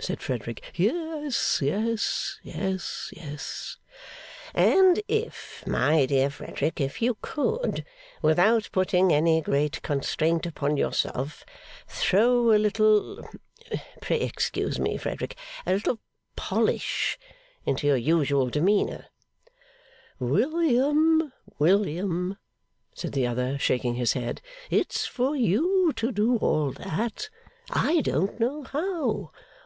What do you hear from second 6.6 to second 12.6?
if you could, without putting any great constraint upon yourself, throw a